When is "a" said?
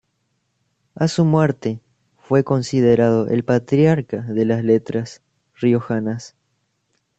0.95-1.07